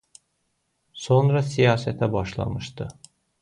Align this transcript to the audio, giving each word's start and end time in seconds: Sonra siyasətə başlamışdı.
Sonra 1.01 1.43
siyasətə 1.49 2.11
başlamışdı. 2.17 2.89